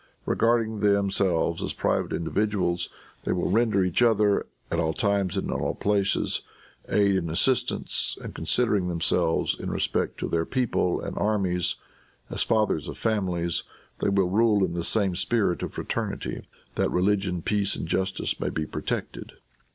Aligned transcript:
Regarding 0.25 0.79
themselves 0.79 1.61
as 1.61 1.73
private 1.73 2.11
individuals, 2.11 2.89
they 3.23 3.33
will 3.33 3.51
render 3.51 3.83
each 3.83 4.01
other, 4.01 4.47
at 4.71 4.79
all 4.79 4.93
times, 4.93 5.37
and 5.37 5.51
in 5.51 5.53
all 5.53 5.75
places, 5.75 6.41
aid 6.89 7.17
and 7.17 7.29
assistance; 7.29 8.17
and 8.19 8.33
considering 8.33 8.87
themselves, 8.87 9.55
in 9.59 9.69
respect 9.69 10.17
to 10.17 10.27
their 10.27 10.43
people 10.47 10.99
and 10.99 11.15
armies, 11.19 11.75
as 12.31 12.41
fathers 12.41 12.87
of 12.87 12.97
families, 12.97 13.61
they 13.99 14.09
will 14.09 14.31
rule 14.31 14.65
in 14.65 14.73
the 14.73 14.83
same 14.83 15.15
spirit 15.15 15.61
of 15.61 15.73
fraternity, 15.73 16.47
that 16.73 16.89
religion, 16.89 17.43
peace 17.43 17.75
and 17.75 17.87
justice 17.87 18.39
may 18.39 18.49
be 18.49 18.65
protected. 18.65 19.33